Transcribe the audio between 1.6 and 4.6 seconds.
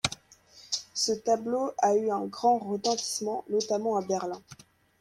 a eu un grand retentissement, notamment à Berlin.